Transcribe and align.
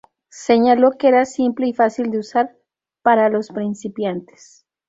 Señaló 0.29 0.93
que 0.97 1.09
era 1.09 1.25
simple 1.25 1.67
y 1.67 1.73
fácil 1.75 2.09
de 2.09 2.17
usar 2.17 2.57
para 3.03 3.29
los 3.29 3.49
principiantes. 3.49 4.65